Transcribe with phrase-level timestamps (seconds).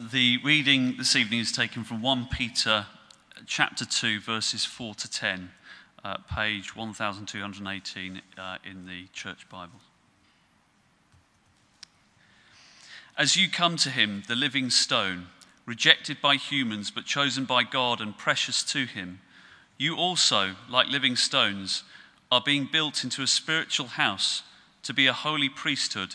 [0.00, 2.86] The reading this evening is taken from 1 Peter
[3.46, 5.50] chapter 2, verses 4 to 10,
[6.04, 9.80] uh, page 1218 uh, in the Church Bible.
[13.16, 15.26] As you come to him, the living stone,
[15.66, 19.18] rejected by humans but chosen by God and precious to him,
[19.78, 21.82] you also, like living stones,
[22.30, 24.44] are being built into a spiritual house
[24.84, 26.14] to be a holy priesthood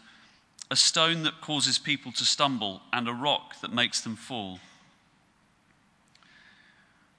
[0.71, 4.59] a stone that causes people to stumble, and a rock that makes them fall.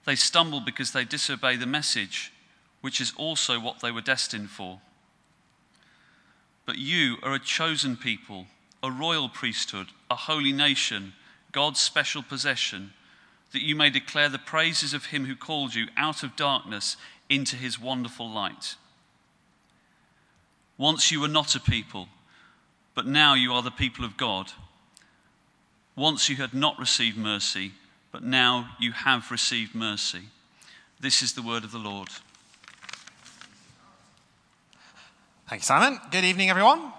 [0.07, 2.33] They stumble because they disobey the message,
[2.81, 4.81] which is also what they were destined for.
[6.65, 8.47] But you are a chosen people,
[8.83, 11.13] a royal priesthood, a holy nation,
[11.53, 12.95] God's special possession,
[13.53, 16.97] that you may declare the praises of him who called you out of darkness
[17.29, 18.77] into his wonderful light.
[20.79, 22.09] Once you were not a people
[22.95, 24.53] but now you are the people of God.
[25.97, 27.73] Once you had not received mercy,
[28.11, 30.23] but now you have received mercy.
[31.01, 32.09] This is the word of the Lord.
[35.49, 36.01] Thank you, Simon.
[36.11, 36.93] Good evening, everyone.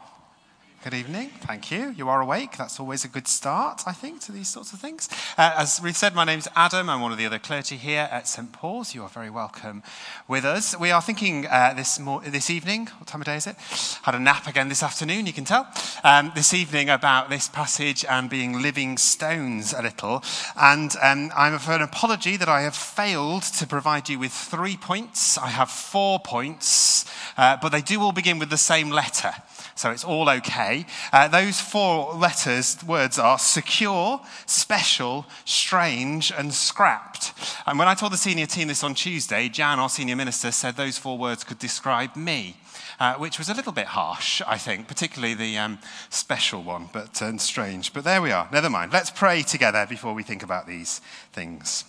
[0.84, 1.30] Good evening.
[1.40, 1.94] Thank you.
[1.96, 2.58] You are awake.
[2.58, 5.08] That's always a good start, I think, to these sorts of things.
[5.38, 6.90] Uh, as Ruth said, my name's Adam.
[6.90, 8.52] I'm one of the other clergy here at St.
[8.52, 8.94] Paul's.
[8.94, 9.82] You are very welcome
[10.28, 10.78] with us.
[10.78, 13.56] We are thinking uh, this, this evening, what time of day is it?
[14.02, 15.70] Had a nap again this afternoon, you can tell.
[16.04, 20.22] Um, this evening about this passage and being living stones a little.
[20.60, 25.38] And um, I'm an apology that I have failed to provide you with three points.
[25.38, 27.06] I have four points,
[27.38, 29.32] uh, but they do all begin with the same letter
[29.76, 30.86] so it's all okay.
[31.12, 37.34] Uh, those four letters, words are secure, special, strange, and scrapped.
[37.66, 40.76] And when I told the senior team this on Tuesday, Jan, our senior minister, said
[40.76, 42.58] those four words could describe me.
[43.00, 45.80] Uh, which was a little bit harsh, I think, particularly the um,
[46.10, 47.92] special one, but uh, strange.
[47.92, 48.48] But there we are.
[48.52, 48.94] Never mind.
[48.94, 51.02] Let's pray together before we think about these
[51.34, 51.86] things.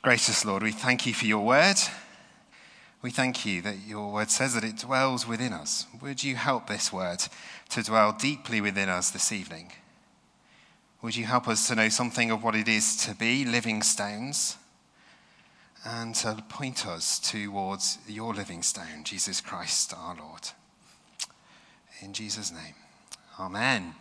[0.00, 1.76] Gracious Lord, we thank you for your word.
[3.02, 5.86] We thank you that your word says that it dwells within us.
[6.00, 7.22] Would you help this word
[7.70, 9.72] to dwell deeply within us this evening?
[11.02, 14.56] Would you help us to know something of what it is to be living stones
[15.84, 20.48] and to point us towards your living stone, Jesus Christ our Lord?
[22.00, 22.74] In Jesus' name,
[23.38, 23.94] amen.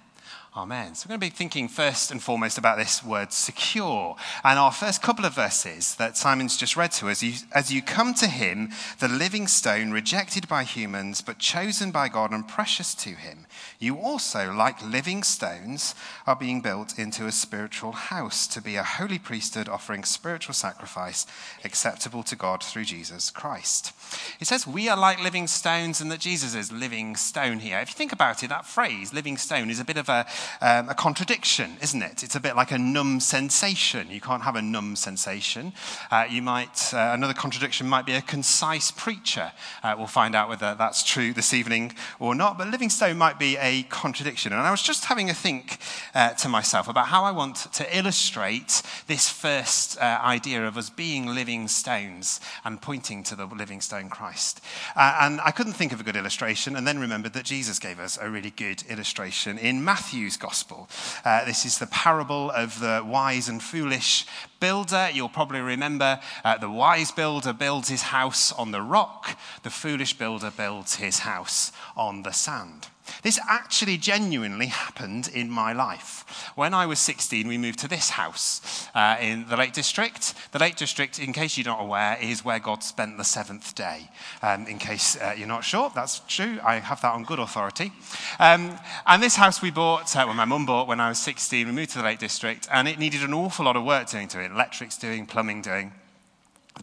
[0.57, 0.95] Amen.
[0.95, 4.15] So we're going to be thinking first and foremost about this word secure.
[4.41, 7.81] And our first couple of verses that Simon's just read to us you, as you
[7.81, 12.95] come to him, the living stone, rejected by humans, but chosen by God and precious
[12.95, 13.47] to him,
[13.79, 15.93] you also, like living stones,
[16.25, 21.25] are being built into a spiritual house to be a holy priesthood offering spiritual sacrifice
[21.65, 23.91] acceptable to God through Jesus Christ.
[24.39, 27.79] It says we are like living stones and that Jesus is living stone here.
[27.79, 30.25] If you think about it, that phrase, living stone, is a bit of a
[30.61, 32.23] um, a contradiction, isn't it?
[32.23, 34.09] It's a bit like a numb sensation.
[34.09, 35.73] You can't have a numb sensation.
[36.11, 39.51] Uh, you might, uh, another contradiction might be a concise preacher.
[39.83, 42.57] Uh, we'll find out whether that's true this evening or not.
[42.57, 44.53] But living stone might be a contradiction.
[44.53, 45.79] And I was just having a think
[46.13, 50.89] uh, to myself about how I want to illustrate this first uh, idea of us
[50.89, 54.61] being living stones and pointing to the living stone Christ.
[54.95, 57.99] Uh, and I couldn't think of a good illustration and then remembered that Jesus gave
[57.99, 60.89] us a really good illustration in Matthew's Matthew's Gospel.
[61.23, 64.25] Uh, this is the parable of the wise and foolish
[64.59, 65.09] builder.
[65.13, 70.17] You'll probably remember uh, the wise builder builds his house on the rock, the foolish
[70.17, 72.87] builder builds his house on the sand.
[73.23, 76.51] This actually genuinely happened in my life.
[76.55, 80.33] When I was 16, we moved to this house uh, in the Lake District.
[80.51, 84.09] The Lake District, in case you're not aware, is where God spent the seventh day.
[84.41, 86.59] Um, in case uh, you're not sure, that's true.
[86.63, 87.91] I have that on good authority.
[88.39, 91.67] Um, and this house we bought, uh, well, my mum bought when I was 16.
[91.67, 94.27] We moved to the Lake District, and it needed an awful lot of work doing
[94.29, 95.91] to it electrics doing, plumbing doing.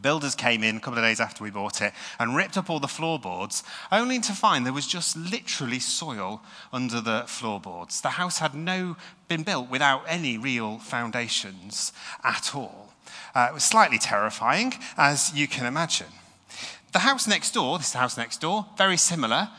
[0.01, 2.81] Builders came in a couple of days after we bought it and ripped up all
[2.81, 3.63] the floorboards,
[3.93, 6.43] only to find there was just literally soil
[6.73, 8.01] under the floorboards.
[8.01, 8.97] The house had no
[9.29, 11.93] been built without any real foundations
[12.25, 12.95] at all.
[13.35, 16.09] Uh, it was slightly terrifying, as you can imagine.
[16.93, 19.51] The house next door, this house next door, very similar,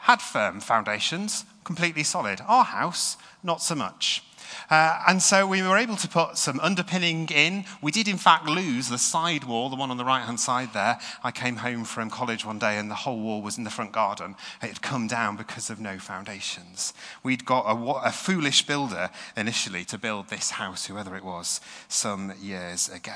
[0.00, 2.40] had firm foundations, completely solid.
[2.46, 4.22] Our house, not so much.
[4.70, 7.64] Uh, and so we were able to put some underpinning in.
[7.82, 10.72] We did, in fact, lose the side wall, the one on the right hand side
[10.72, 10.98] there.
[11.22, 13.92] I came home from college one day and the whole wall was in the front
[13.92, 14.36] garden.
[14.62, 16.92] It had come down because of no foundations.
[17.22, 22.32] We'd got a, a foolish builder initially to build this house, whoever it was, some
[22.40, 23.12] years ago.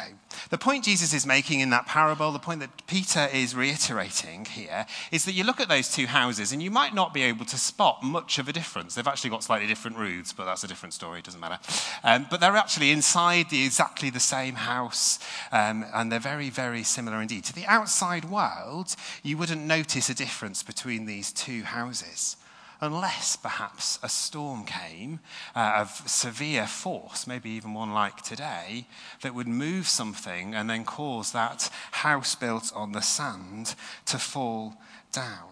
[0.50, 4.86] The point Jesus is making in that parable, the point that Peter is reiterating here,
[5.10, 7.56] is that you look at those two houses and you might not be able to
[7.56, 8.94] spot much of a difference.
[8.94, 11.58] They've actually got slightly different roofs, but that's a different story, doesn't matter.
[12.02, 15.18] Um, but they're actually inside the, exactly the same house,
[15.50, 17.44] um, and they're very, very similar indeed.
[17.44, 22.36] To the outside world, you wouldn't notice a difference between these two houses
[22.80, 25.20] unless perhaps a storm came
[25.54, 28.86] uh, of severe force, maybe even one like today,
[29.22, 33.74] that would move something and then cause that house built on the sand
[34.06, 34.74] to fall
[35.12, 35.48] down.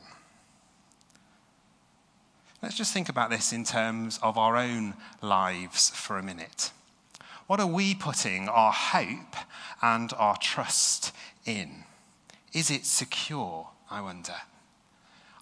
[2.62, 6.70] Let's just think about this in terms of our own lives for a minute.
[7.48, 9.34] What are we putting our hope
[9.82, 11.12] and our trust
[11.44, 11.82] in?
[12.52, 14.36] Is it secure, I wonder?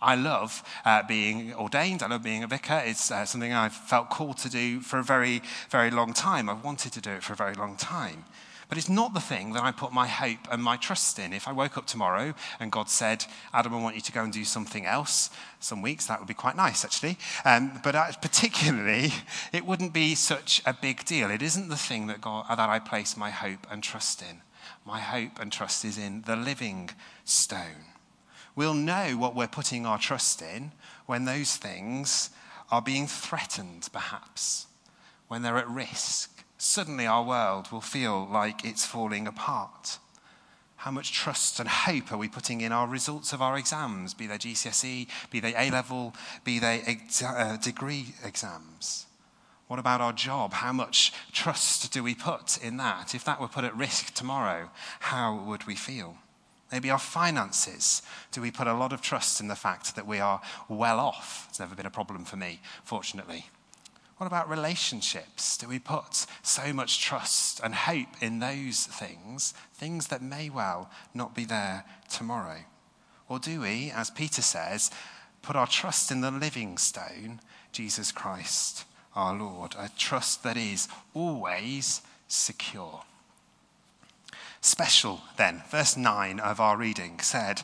[0.00, 2.02] I love uh, being ordained.
[2.02, 2.82] I love being a vicar.
[2.86, 6.48] It's uh, something I've felt called to do for a very, very long time.
[6.48, 8.24] I've wanted to do it for a very long time.
[8.70, 11.32] But it's not the thing that I put my hope and my trust in.
[11.32, 14.32] If I woke up tomorrow and God said, Adam, I want you to go and
[14.32, 15.28] do something else,
[15.58, 17.18] some weeks that would be quite nice, actually.
[17.44, 19.12] Um, but uh, particularly,
[19.52, 21.32] it wouldn't be such a big deal.
[21.32, 24.40] It isn't the thing that, God, that I place my hope and trust in.
[24.86, 26.90] My hope and trust is in the living
[27.24, 27.86] stone.
[28.54, 30.70] We'll know what we're putting our trust in
[31.06, 32.30] when those things
[32.70, 34.68] are being threatened, perhaps,
[35.26, 39.98] when they're at risk suddenly our world will feel like it's falling apart.
[40.76, 44.26] How much trust and hope are we putting in our results of our exams, be
[44.26, 49.06] they GCSE, be they A level, be they exa- uh, degree exams?
[49.68, 50.52] What about our job?
[50.54, 53.14] How much trust do we put in that?
[53.14, 54.70] If that were put at risk tomorrow,
[55.00, 56.16] how would we feel?
[56.72, 58.02] Maybe our finances.
[58.32, 61.46] Do we put a lot of trust in the fact that we are well off?
[61.50, 63.46] It's never been a problem for me, fortunately.
[64.20, 65.56] What about relationships?
[65.56, 70.90] Do we put so much trust and hope in those things, things that may well
[71.14, 72.58] not be there tomorrow?
[73.30, 74.90] Or do we, as Peter says,
[75.40, 77.40] put our trust in the living stone,
[77.72, 78.84] Jesus Christ,
[79.16, 83.04] our Lord, a trust that is always secure?
[84.60, 87.62] Special, then, verse 9 of our reading said,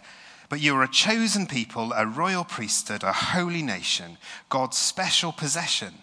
[0.48, 4.16] But you are a chosen people, a royal priesthood, a holy nation,
[4.48, 5.96] God's special possession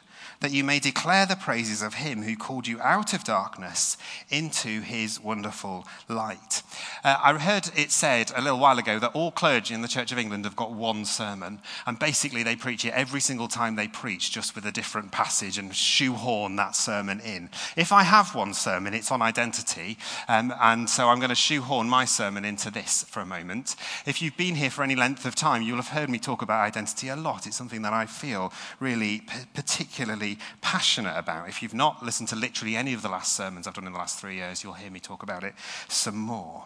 [0.44, 3.96] that you may declare the praises of him who called you out of darkness
[4.30, 6.62] into his wonderful light.
[7.04, 10.14] Uh, I heard it said a little while ago that all clergy in the Church
[10.14, 13.90] of England have got one sermon, and basically they preach it every single time they
[13.90, 17.50] preach, just with a different passage and shoehorn that sermon in.
[17.76, 19.98] If I have one sermon, it's on identity,
[20.30, 23.76] um, and so I'm going to shoehorn my sermon into this for a moment.
[24.06, 26.62] If you've been here for any length of time, you'll have heard me talk about
[26.62, 27.46] identity a lot.
[27.48, 31.50] It's something that I feel really p- particularly passionate about.
[31.50, 34.00] If you've not listened to literally any of the last sermons I've done in the
[34.00, 35.54] last three years, you'll hear me talk about it
[35.90, 36.64] some more.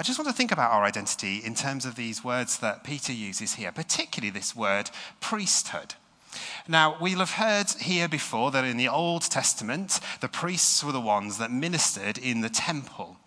[0.00, 3.12] I just want to think about our identity in terms of these words that Peter
[3.12, 4.88] uses here, particularly this word
[5.20, 5.92] priesthood.
[6.66, 11.02] Now, we'll have heard here before that in the Old Testament, the priests were the
[11.02, 13.18] ones that ministered in the temple.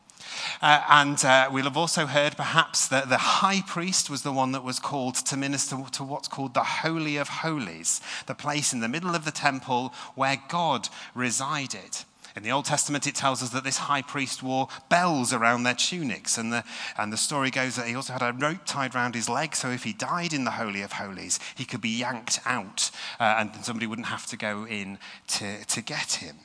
[0.64, 4.52] Uh, and uh, we'll have also heard perhaps that the high priest was the one
[4.54, 8.80] that was called to minister to what's called the Holy of Holies, the place in
[8.80, 12.00] the middle of the temple where God resided.
[12.36, 15.76] In the Old Testament, it tells us that this high priest wore bells around their
[15.76, 16.38] tunics.
[16.38, 16.64] And the,
[16.98, 19.70] and the story goes that he also had a rope tied around his leg, so
[19.70, 23.52] if he died in the Holy of Holies, he could be yanked out uh, and
[23.64, 24.98] somebody wouldn't have to go in
[25.28, 26.38] to, to get him.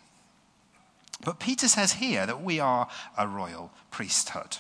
[1.25, 4.59] But Peter says here that we are a royal priesthood.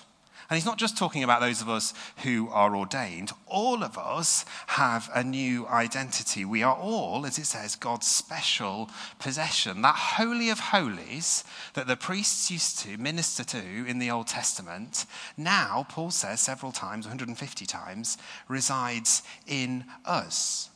[0.51, 1.93] And he's not just talking about those of us
[2.25, 3.33] who are ordained.
[3.47, 6.47] All of us have a new identity.
[6.47, 8.89] We are all, as it says, God's special
[9.19, 9.83] possession.
[9.83, 15.05] That Holy of Holies that the priests used to minister to in the Old Testament,
[15.37, 18.17] now, Paul says several times, 150 times,
[18.49, 20.71] resides in us.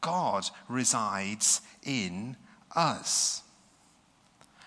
[0.00, 2.36] God resides in
[2.74, 3.42] us.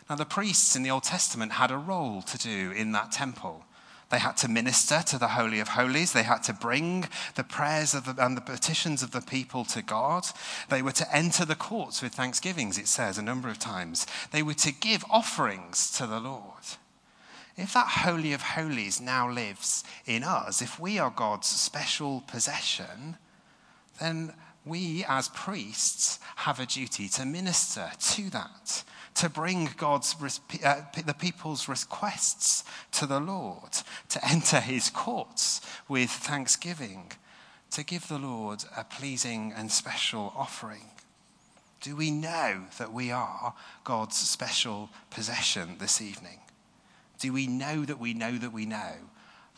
[0.08, 3.66] Now, the priests in the Old Testament had a role to do in that temple.
[4.12, 6.12] They had to minister to the Holy of Holies.
[6.12, 10.26] They had to bring the prayers the, and the petitions of the people to God.
[10.70, 14.06] They were to enter the courts with thanksgivings, it says a number of times.
[14.32, 16.44] They were to give offerings to the Lord.
[17.56, 23.18] If that Holy of Holies now lives in us, if we are God's special possession,
[24.00, 24.34] then
[24.66, 28.84] we as priests have a duty to minister to that,
[29.16, 30.16] to bring God's,
[30.64, 32.64] uh, the people's requests
[32.94, 33.72] to the Lord,
[34.10, 37.12] to enter his courts with thanksgiving,
[37.72, 40.92] to give the Lord a pleasing and special offering.
[41.82, 46.40] Do we know that we are God's special possession this evening?
[47.20, 48.94] Do we know that we know that we know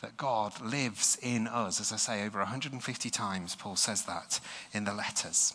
[0.04, 1.80] that God lives in us?
[1.80, 4.38] As I say, over 150 times, Paul says that
[4.74, 5.54] in the letters.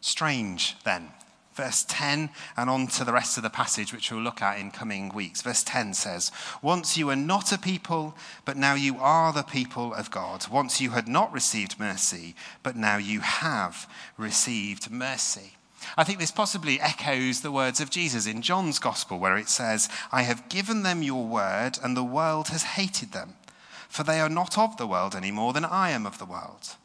[0.00, 1.08] Strange, then,
[1.54, 4.70] verse 10 and on to the rest of the passage, which we'll look at in
[4.70, 5.42] coming weeks.
[5.42, 6.30] Verse 10 says,
[6.62, 10.46] Once you were not a people, but now you are the people of God.
[10.48, 15.54] Once you had not received mercy, but now you have received mercy.
[15.96, 19.88] I think this possibly echoes the words of Jesus in John's Gospel, where it says,
[20.12, 23.34] I have given them your word, and the world has hated them,
[23.88, 26.76] for they are not of the world any more than I am of the world.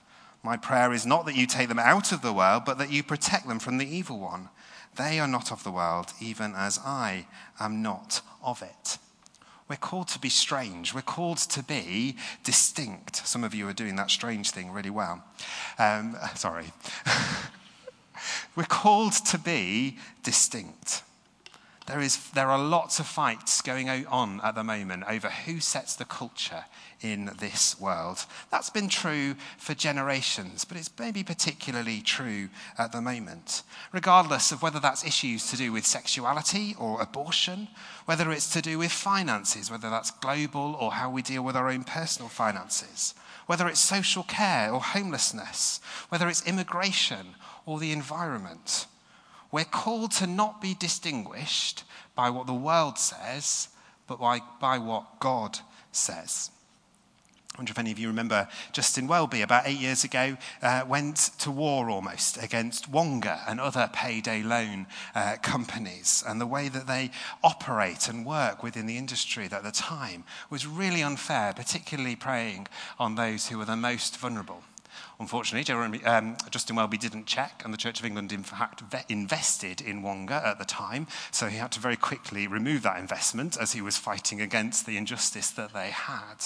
[0.43, 3.03] My prayer is not that you take them out of the world, but that you
[3.03, 4.49] protect them from the evil one.
[4.95, 7.27] They are not of the world, even as I
[7.59, 8.97] am not of it.
[9.69, 10.95] We're called to be strange.
[10.95, 13.27] We're called to be distinct.
[13.27, 15.23] Some of you are doing that strange thing really well.
[15.77, 16.73] Um, sorry.
[18.59, 21.03] We're called to be distinct.
[21.87, 25.95] There, is, there are lots of fights going on at the moment over who sets
[25.95, 26.65] the culture
[26.99, 28.25] in this world.
[28.51, 33.63] That's been true for generations, but it's maybe particularly true at the moment.
[33.93, 37.69] Regardless of whether that's issues to do with sexuality or abortion,
[38.03, 41.69] whether it's to do with finances, whether that's global or how we deal with our
[41.69, 43.13] own personal finances,
[43.45, 47.35] whether it's social care or homelessness, whether it's immigration
[47.69, 48.87] or the environment.
[49.51, 51.83] We're called to not be distinguished
[52.15, 53.69] by what the world says,
[54.07, 55.59] but by, by what God
[55.91, 56.49] says.
[57.53, 61.17] I wonder if any of you remember Justin Welby, about eight years ago, uh, went
[61.39, 66.23] to war almost against Wonga and other payday loan uh, companies.
[66.27, 67.11] And the way that they
[67.43, 73.13] operate and work within the industry at the time was really unfair, particularly preying on
[73.13, 74.63] those who were the most vulnerable.
[75.19, 79.81] Unfortunately, Jeremy, um, Justin Welby didn't check, and the Church of England, in fact, invested
[79.81, 83.73] in Wonga at the time, so he had to very quickly remove that investment as
[83.73, 86.45] he was fighting against the injustice that they had.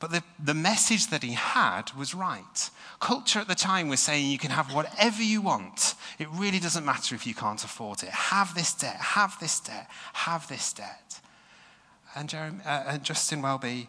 [0.00, 2.70] But the, the message that he had was right.
[3.00, 5.94] Culture at the time was saying you can have whatever you want.
[6.18, 8.10] It really doesn't matter if you can't afford it.
[8.10, 11.20] Have this debt, have this debt, have this debt.
[12.14, 13.88] And, Jeremy, uh, and Justin Welby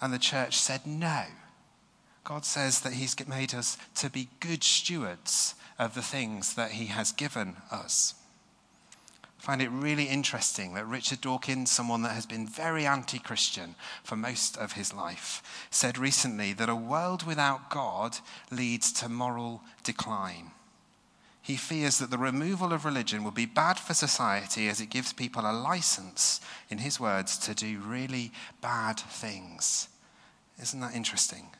[0.00, 1.22] and the church said no.
[2.26, 6.86] God says that He's made us to be good stewards of the things that He
[6.86, 8.14] has given us.
[9.22, 13.76] I find it really interesting that Richard Dawkins, someone that has been very anti Christian
[14.02, 15.40] for most of his life,
[15.70, 18.18] said recently that a world without God
[18.50, 20.50] leads to moral decline.
[21.40, 25.12] He fears that the removal of religion will be bad for society as it gives
[25.12, 26.40] people a license,
[26.70, 29.88] in his words, to do really bad things.
[30.60, 31.50] Isn't that interesting?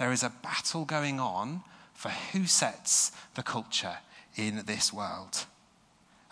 [0.00, 3.98] There is a battle going on for who sets the culture
[4.34, 5.44] in this world.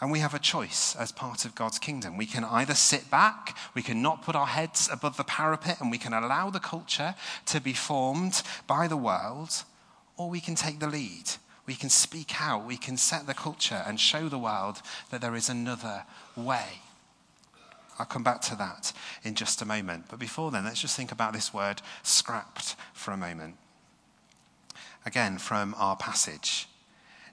[0.01, 2.17] And we have a choice as part of God's kingdom.
[2.17, 5.91] We can either sit back, we can not put our heads above the parapet, and
[5.91, 9.65] we can allow the culture to be formed by the world,
[10.17, 11.33] or we can take the lead.
[11.67, 15.35] We can speak out, we can set the culture and show the world that there
[15.35, 16.81] is another way.
[17.99, 18.93] I'll come back to that
[19.25, 20.07] in just a moment.
[20.09, 23.57] But before then, let's just think about this word scrapped for a moment.
[25.05, 26.69] Again, from our passage.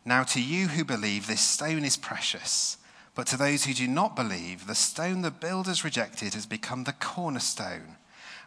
[0.03, 2.77] Now, to you who believe, this stone is precious.
[3.15, 6.93] But to those who do not believe, the stone the builders rejected has become the
[6.93, 7.95] cornerstone,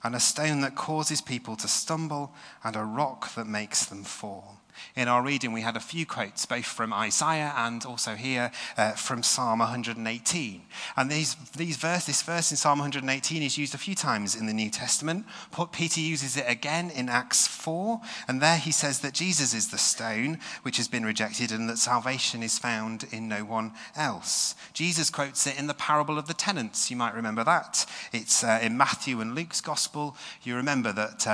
[0.04, 2.32] and a stone that causes people to stumble,
[2.62, 4.58] and a rock that makes them fall.
[4.97, 8.92] In our reading, we had a few quotes, both from Isaiah and also here uh,
[8.92, 10.62] from Psalm 118.
[10.97, 14.47] And these, these verse, this verse in Psalm 118 is used a few times in
[14.47, 15.26] the New Testament.
[15.73, 19.78] Peter uses it again in Acts 4, and there he says that Jesus is the
[19.78, 24.54] stone which has been rejected and that salvation is found in no one else.
[24.73, 26.90] Jesus quotes it in the parable of the tenants.
[26.90, 27.87] You might remember that.
[28.12, 30.16] It's uh, in Matthew and Luke's gospel.
[30.42, 31.30] You remember that uh,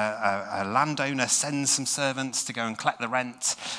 [0.52, 3.33] a, a landowner sends some servants to go and collect the rent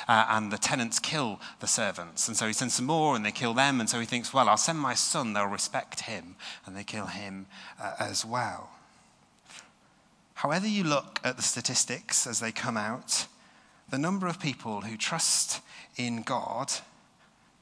[0.08, 2.28] uh, and the tenants kill the servants.
[2.28, 3.80] And so he sends some more, and they kill them.
[3.80, 6.36] And so he thinks, well, I'll send my son, they'll respect him.
[6.66, 7.48] And they kill him
[7.82, 8.70] uh, as well.
[10.36, 13.28] However, you look at the statistics as they come out,
[13.90, 15.62] the number of people who trust
[15.96, 16.72] in God,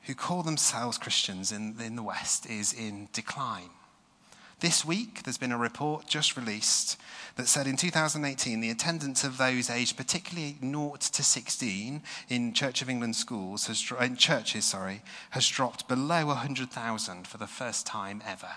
[0.03, 3.69] who call themselves Christians in, in the West, is in decline.
[4.63, 6.97] This week, there's been a report just released
[7.35, 12.81] that said in 2018, the attendance of those aged particularly 0 to 16 in Church
[12.81, 15.01] of England schools, has, in churches, sorry,
[15.31, 18.51] has dropped below 100,000 for the first time ever.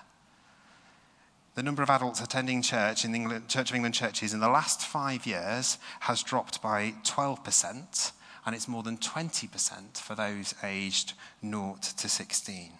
[1.56, 4.82] The number of adults attending church in England, Church of England churches in the last
[4.82, 8.12] five years has dropped by 12%,
[8.46, 12.74] and it's more than 20% for those aged 0 to 16.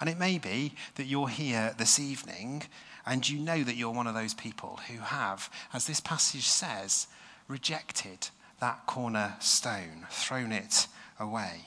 [0.00, 2.62] And it may be that you're here this evening
[3.06, 7.06] and you know that you're one of those people who have, as this passage says,
[7.48, 8.28] rejected
[8.60, 10.86] that cornerstone, thrown it
[11.18, 11.66] away.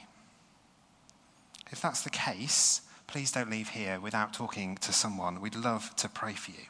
[1.72, 5.42] If that's the case, please don't leave here without talking to someone.
[5.42, 6.66] We'd love to pray for you.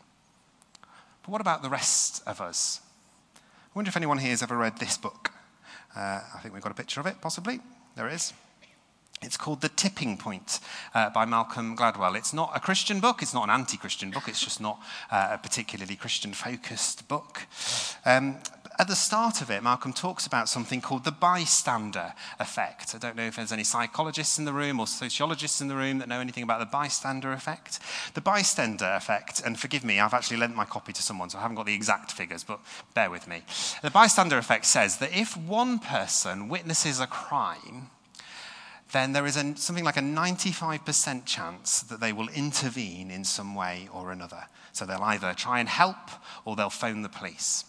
[1.21, 2.81] But what about the rest of us?
[3.35, 3.39] I
[3.75, 5.31] wonder if anyone here has ever read this book.
[5.95, 7.59] Uh, I think we've got a picture of it, possibly.
[7.95, 8.33] There it is.
[9.23, 10.59] It's called The Tipping Point
[10.93, 12.15] uh, by Malcolm Gladwell.
[12.15, 14.79] It's not a Christian book, it's not an anti Christian book, it's just not
[15.11, 17.47] uh, a particularly Christian focused book.
[18.05, 18.37] Um,
[18.79, 22.95] at the start of it, Malcolm talks about something called the bystander effect.
[22.95, 25.99] I don't know if there's any psychologists in the room or sociologists in the room
[25.99, 27.79] that know anything about the bystander effect.
[28.15, 31.41] The bystander effect, and forgive me, I've actually lent my copy to someone, so I
[31.41, 32.59] haven't got the exact figures, but
[32.95, 33.43] bear with me.
[33.83, 37.89] The bystander effect says that if one person witnesses a crime,
[38.93, 43.55] then there is a, something like a 95% chance that they will intervene in some
[43.55, 44.45] way or another.
[44.71, 45.97] So they'll either try and help
[46.45, 47.65] or they'll phone the police.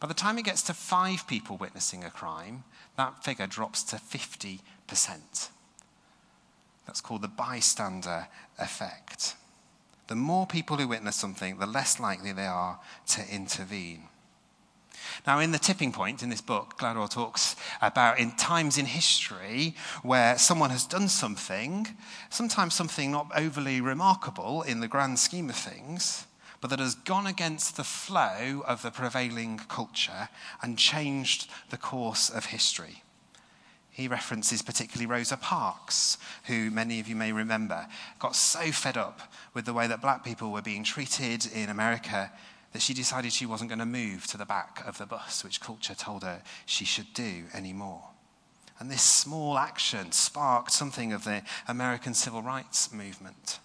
[0.00, 2.62] By the time it gets to five people witnessing a crime,
[2.96, 4.60] that figure drops to 50%.
[6.86, 8.28] That's called the bystander
[8.58, 9.34] effect.
[10.06, 12.78] The more people who witness something, the less likely they are
[13.08, 14.04] to intervene.
[15.26, 19.74] Now, in the tipping point in this book, Gladwell talks about in times in history
[20.02, 21.86] where someone has done something,
[22.30, 26.26] sometimes something not overly remarkable in the grand scheme of things,
[26.60, 30.28] but that has gone against the flow of the prevailing culture
[30.62, 33.02] and changed the course of history.
[33.90, 37.86] He references particularly Rosa Parks, who many of you may remember,
[38.18, 39.20] got so fed up
[39.52, 42.32] with the way that black people were being treated in America
[42.72, 45.60] that she decided she wasn't going to move to the back of the bus, which
[45.60, 48.04] culture told her she should do anymore.
[48.78, 53.60] And this small action sparked something of the American civil rights movement.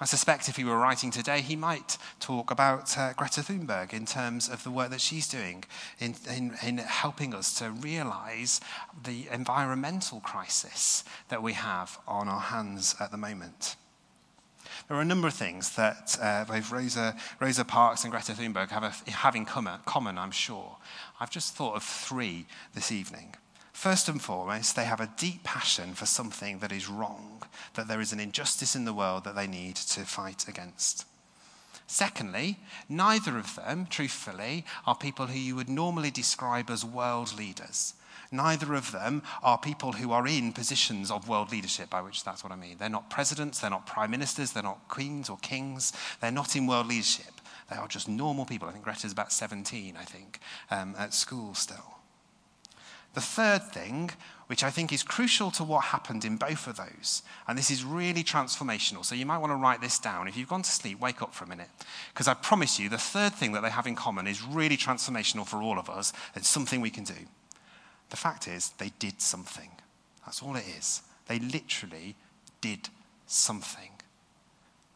[0.00, 4.06] I suspect if he were writing today, he might talk about uh, Greta Thunberg in
[4.06, 5.64] terms of the work that she's doing
[5.98, 8.60] in, in, in helping us to realize
[9.04, 13.74] the environmental crisis that we have on our hands at the moment.
[14.88, 18.70] There are a number of things that uh, both Rosa, Rosa Parks and Greta Thunberg
[18.70, 20.78] have, a, have in common, common, I'm sure.
[21.20, 23.34] I've just thought of three this evening.
[23.74, 27.42] First and foremost, they have a deep passion for something that is wrong,
[27.74, 31.04] that there is an injustice in the world that they need to fight against.
[31.86, 37.92] Secondly, neither of them, truthfully, are people who you would normally describe as world leaders.
[38.30, 42.44] Neither of them are people who are in positions of world leadership, by which that's
[42.44, 42.76] what I mean.
[42.78, 46.66] They're not presidents, they're not prime ministers, they're not queens or kings, they're not in
[46.66, 47.40] world leadership.
[47.70, 48.68] They are just normal people.
[48.68, 51.98] I think Greta's about 17, I think, um, at school still.
[53.14, 54.10] The third thing,
[54.46, 57.84] which I think is crucial to what happened in both of those, and this is
[57.84, 60.28] really transformational, so you might want to write this down.
[60.28, 61.70] If you've gone to sleep, wake up for a minute.
[62.12, 65.46] Because I promise you, the third thing that they have in common is really transformational
[65.46, 66.12] for all of us.
[66.34, 67.14] It's something we can do.
[68.10, 69.70] The fact is, they did something.
[70.24, 71.02] That's all it is.
[71.26, 72.16] They literally
[72.60, 72.88] did
[73.26, 73.90] something.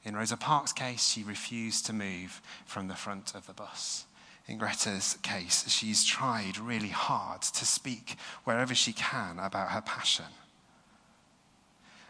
[0.05, 4.07] In Rosa Parks' case, she refused to move from the front of the bus.
[4.49, 10.27] In Greta's case, she's tried really hard to speak wherever she can about her passion.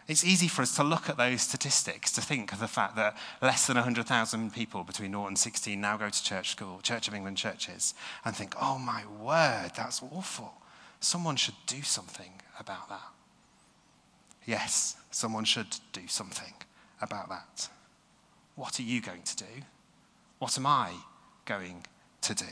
[0.09, 3.17] It's easy for us to look at those statistics to think of the fact that
[3.41, 7.15] less than 100,000 people between 0 and 16 now go to church school, Church of
[7.15, 10.55] England churches, and think, oh my word, that's awful.
[11.03, 13.09] Someone should do something about that.
[14.47, 16.55] Yes, someone should do something
[17.01, 17.69] about that.
[18.55, 19.65] What are you going to do?
[20.38, 20.93] What am I
[21.45, 21.87] going
[22.21, 22.45] to do?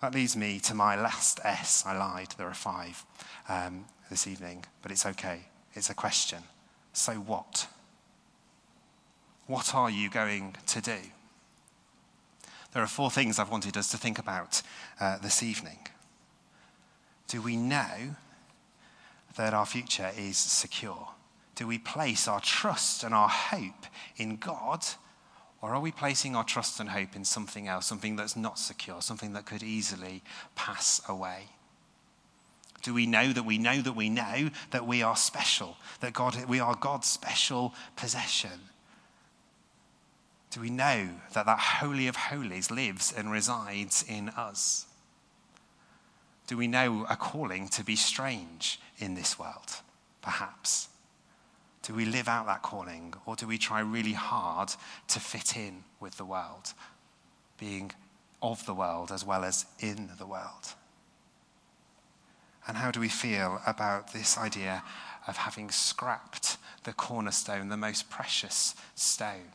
[0.00, 1.84] That leads me to my last S.
[1.86, 3.04] I lied, there are five
[3.46, 5.40] um, this evening, but it's okay.
[5.74, 6.42] It's a question.
[6.94, 7.66] So what?
[9.46, 10.96] What are you going to do?
[12.74, 14.60] There are four things I've wanted us to think about
[14.98, 15.78] uh, this evening.
[17.28, 18.16] Do we know
[19.36, 21.08] that our future is secure?
[21.54, 24.84] Do we place our trust and our hope in God?
[25.62, 29.00] Or are we placing our trust and hope in something else, something that's not secure,
[29.00, 30.24] something that could easily
[30.56, 31.44] pass away?
[32.82, 36.44] Do we know that we know that we know that we are special, that God,
[36.46, 38.50] we are God's special possession?
[40.54, 44.86] Do we know that that Holy of Holies lives and resides in us?
[46.46, 49.80] Do we know a calling to be strange in this world?
[50.22, 50.90] Perhaps.
[51.82, 54.72] Do we live out that calling, or do we try really hard
[55.08, 56.72] to fit in with the world,
[57.58, 57.90] being
[58.40, 60.74] of the world as well as in the world?
[62.68, 64.84] And how do we feel about this idea
[65.26, 69.50] of having scrapped the cornerstone, the most precious stone?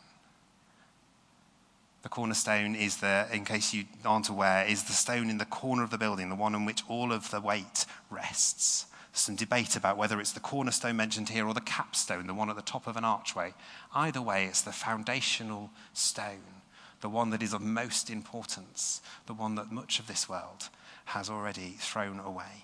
[2.01, 5.83] The cornerstone is the, in case you aren't aware, is the stone in the corner
[5.83, 8.85] of the building, the one on which all of the weight rests.
[9.12, 12.55] Some debate about whether it's the cornerstone mentioned here or the capstone, the one at
[12.55, 13.53] the top of an archway.
[13.93, 16.62] Either way, it's the foundational stone,
[17.01, 20.69] the one that is of most importance, the one that much of this world
[21.05, 22.63] has already thrown away.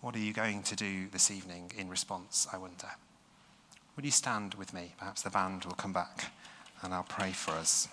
[0.00, 2.88] What are you going to do this evening in response, I wonder?
[3.96, 4.94] Will you stand with me?
[4.96, 6.32] Perhaps the band will come back
[6.82, 7.88] and I'll pray for us.